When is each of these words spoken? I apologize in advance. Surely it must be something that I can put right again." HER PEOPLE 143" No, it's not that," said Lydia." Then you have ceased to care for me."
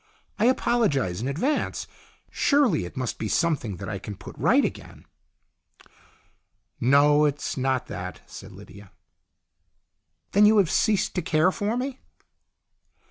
I 0.39 0.45
apologize 0.45 1.21
in 1.21 1.27
advance. 1.27 1.85
Surely 2.31 2.85
it 2.85 2.97
must 2.97 3.19
be 3.19 3.27
something 3.27 3.77
that 3.77 3.87
I 3.87 3.99
can 3.99 4.15
put 4.15 4.35
right 4.35 4.65
again." 4.65 5.05
HER 5.83 5.83
PEOPLE 5.83 5.91
143" 6.79 6.89
No, 6.89 7.25
it's 7.25 7.55
not 7.55 7.85
that," 7.85 8.21
said 8.25 8.51
Lydia." 8.51 8.91
Then 10.31 10.47
you 10.47 10.57
have 10.57 10.71
ceased 10.71 11.13
to 11.13 11.21
care 11.21 11.51
for 11.51 11.77
me." 11.77 11.99